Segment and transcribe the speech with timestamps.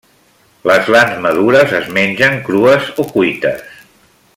[0.69, 3.71] Les glans madures es mengen crues o cuites.